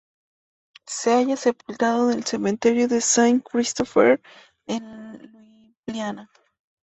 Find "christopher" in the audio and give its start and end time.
3.47-4.19